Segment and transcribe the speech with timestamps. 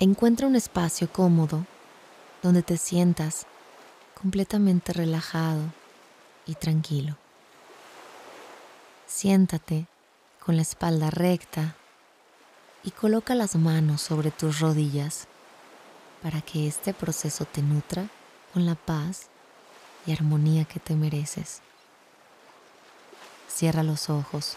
[0.00, 1.64] Encuentra un espacio cómodo
[2.42, 3.46] donde te sientas
[4.20, 5.60] completamente relajado
[6.46, 7.16] y tranquilo.
[9.06, 9.86] Siéntate
[10.44, 11.76] con la espalda recta
[12.82, 15.28] y coloca las manos sobre tus rodillas
[16.24, 18.08] para que este proceso te nutra
[18.52, 19.28] con la paz
[20.06, 21.60] y armonía que te mereces.
[23.48, 24.56] Cierra los ojos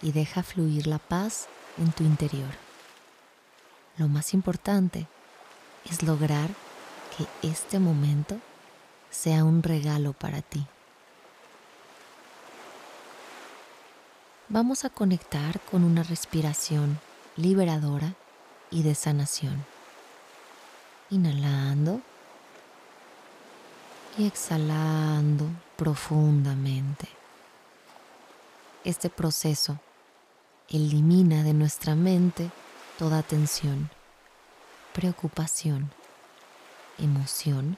[0.00, 1.46] y deja fluir la paz
[1.76, 2.65] en tu interior.
[3.98, 5.06] Lo más importante
[5.90, 6.50] es lograr
[7.16, 8.38] que este momento
[9.10, 10.66] sea un regalo para ti.
[14.48, 17.00] Vamos a conectar con una respiración
[17.36, 18.14] liberadora
[18.70, 19.64] y de sanación.
[21.10, 22.00] Inhalando
[24.18, 27.08] y exhalando profundamente.
[28.84, 29.78] Este proceso
[30.68, 32.50] elimina de nuestra mente
[32.98, 33.90] toda tensión,
[34.92, 35.90] preocupación,
[36.98, 37.76] emoción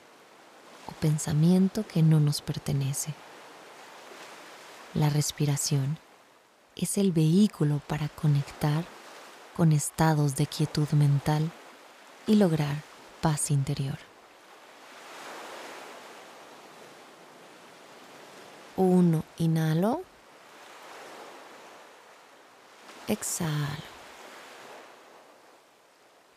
[0.87, 3.15] o pensamiento que no nos pertenece.
[4.95, 5.99] La respiración
[6.77, 8.85] es el vehículo para conectar
[9.57, 11.51] con estados de quietud mental
[12.27, 12.83] y lograr
[13.21, 13.99] paz interior.
[18.77, 20.03] Uno, inhalo.
[23.09, 23.98] Exhalo.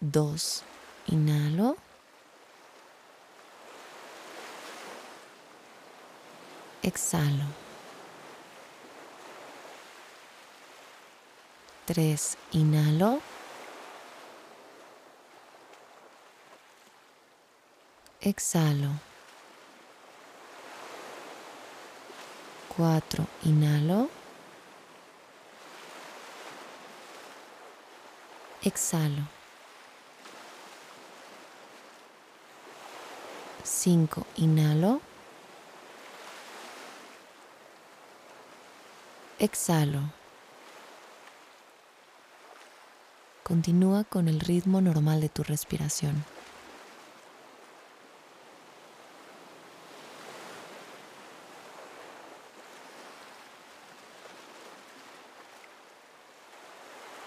[0.03, 0.63] Dos,
[1.05, 1.77] inhalo.
[6.81, 7.45] Exhalo.
[11.85, 13.21] Tres, inhalo.
[18.21, 18.89] Exhalo.
[22.75, 24.09] Cuatro, inhalo.
[28.63, 29.40] Exhalo.
[33.63, 35.01] Cinco, inhalo.
[39.39, 40.01] Exhalo.
[43.43, 46.23] Continúa con el ritmo normal de tu respiración.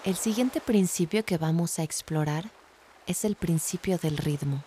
[0.03, 2.51] El siguiente principio que vamos a explorar
[3.07, 4.63] es el principio del ritmo.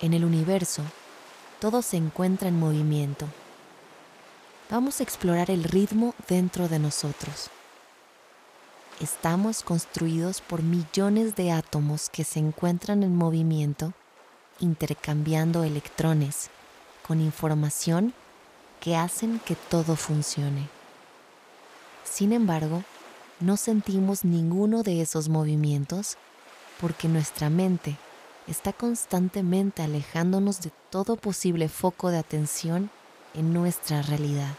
[0.00, 0.82] En el universo,
[1.60, 3.26] todo se encuentra en movimiento.
[4.70, 7.50] Vamos a explorar el ritmo dentro de nosotros.
[9.00, 13.92] Estamos construidos por millones de átomos que se encuentran en movimiento,
[14.60, 16.50] intercambiando electrones
[17.04, 18.14] con información
[18.80, 20.68] que hacen que todo funcione.
[22.04, 22.84] Sin embargo,
[23.40, 26.16] no sentimos ninguno de esos movimientos
[26.80, 27.96] porque nuestra mente
[28.48, 32.90] está constantemente alejándonos de todo posible foco de atención
[33.34, 34.54] en nuestra realidad.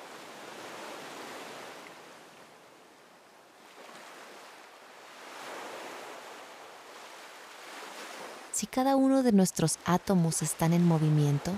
[8.51, 11.51] Si cada uno de nuestros átomos están en movimiento,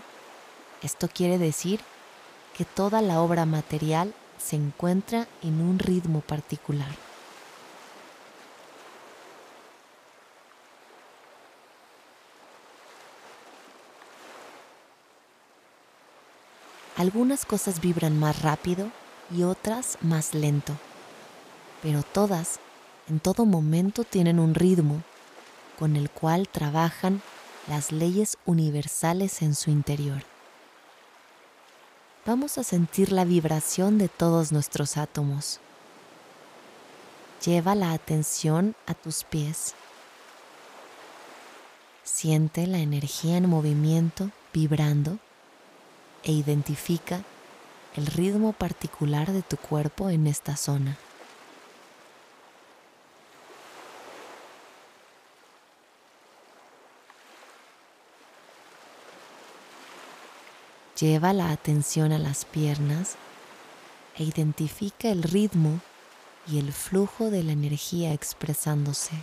[0.83, 1.81] esto quiere decir
[2.55, 7.10] que toda la obra material se encuentra en un ritmo particular.
[16.97, 18.91] Algunas cosas vibran más rápido
[19.35, 20.73] y otras más lento,
[21.81, 22.59] pero todas
[23.07, 25.01] en todo momento tienen un ritmo
[25.79, 27.21] con el cual trabajan
[27.67, 30.23] las leyes universales en su interior.
[32.25, 35.59] Vamos a sentir la vibración de todos nuestros átomos.
[37.43, 39.73] Lleva la atención a tus pies.
[42.03, 45.17] Siente la energía en movimiento vibrando
[46.23, 47.21] e identifica
[47.95, 50.97] el ritmo particular de tu cuerpo en esta zona.
[60.99, 63.15] Lleva la atención a las piernas
[64.15, 65.79] e identifica el ritmo
[66.47, 69.15] y el flujo de la energía expresándose.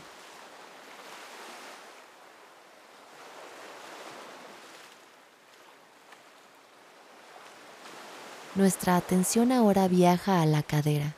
[8.59, 11.15] Nuestra atención ahora viaja a la cadera.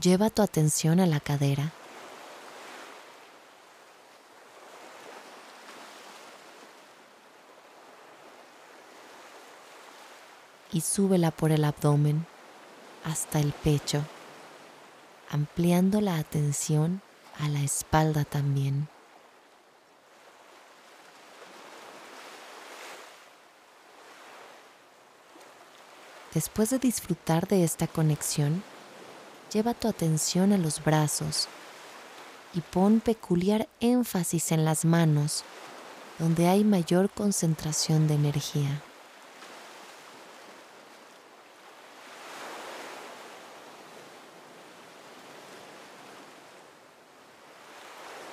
[0.00, 1.72] Lleva tu atención a la cadera.
[10.72, 12.24] Y súbela por el abdomen
[13.04, 14.02] hasta el pecho,
[15.28, 17.02] ampliando la atención
[17.38, 18.88] a la espalda también.
[26.34, 28.62] Después de disfrutar de esta conexión,
[29.52, 31.48] lleva tu atención a los brazos
[32.54, 35.42] y pon peculiar énfasis en las manos,
[36.20, 38.80] donde hay mayor concentración de energía.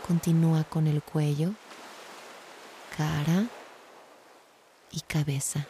[0.07, 1.51] Continúa con el cuello,
[2.95, 3.47] cara
[4.91, 5.67] y cabeza.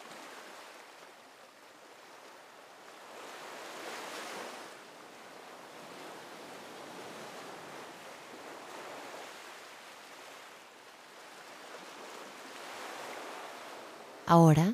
[14.30, 14.74] Ahora,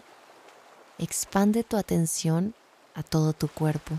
[0.97, 2.55] expande tu atención
[2.95, 3.93] a todo tu cuerpo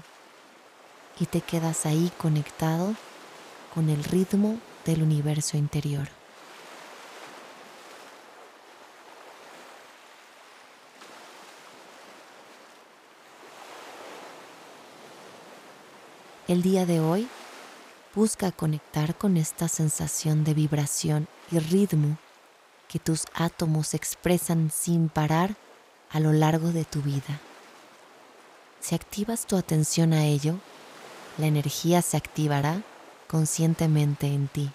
[1.20, 2.96] y te quedas ahí conectado
[3.72, 6.08] con el ritmo del universo interior.
[16.48, 17.28] El día de hoy
[18.12, 22.18] busca conectar con esta sensación de vibración y ritmo
[22.94, 25.56] que tus átomos expresan sin parar
[26.12, 27.41] a lo largo de tu vida.
[28.79, 30.61] Si activas tu atención a ello,
[31.37, 32.85] la energía se activará
[33.26, 34.70] conscientemente en ti.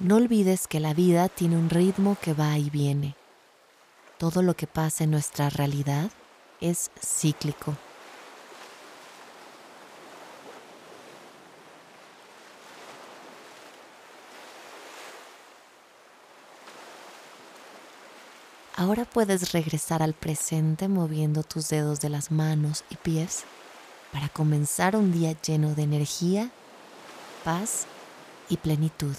[0.00, 3.14] No olvides que la vida tiene un ritmo que va y viene.
[4.18, 6.10] Todo lo que pasa en nuestra realidad
[6.60, 7.74] es cíclico.
[18.80, 23.44] Ahora puedes regresar al presente moviendo tus dedos de las manos y pies
[24.10, 26.50] para comenzar un día lleno de energía,
[27.44, 27.84] paz
[28.48, 29.14] y plenitud.